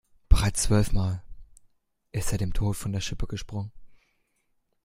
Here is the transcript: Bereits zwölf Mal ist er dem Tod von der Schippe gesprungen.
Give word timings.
Bereits 0.29 0.63
zwölf 0.63 0.93
Mal 0.93 1.21
ist 2.11 2.31
er 2.31 2.39
dem 2.39 2.53
Tod 2.53 2.75
von 2.75 2.91
der 2.91 3.01
Schippe 3.01 3.27
gesprungen. 3.27 3.71